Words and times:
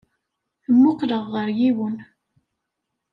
Mmuqqleɣ 0.73 1.23
ɣer 1.33 1.47
yiwen. 1.57 1.97